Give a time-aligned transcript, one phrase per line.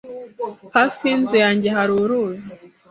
[0.75, 2.51] Hafi yinzu yanjye hari uruzi.